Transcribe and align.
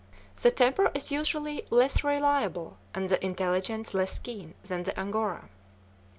The 0.41 0.49
temper 0.49 0.89
is 0.95 1.11
usually 1.11 1.63
less 1.69 2.03
reliable 2.03 2.77
and 2.95 3.07
the 3.07 3.23
intelligence 3.23 3.93
less 3.93 4.17
keen 4.17 4.55
than 4.63 4.81
the 4.81 4.99
Angora. 4.99 5.47